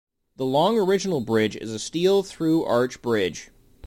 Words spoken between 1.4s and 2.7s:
is a steel through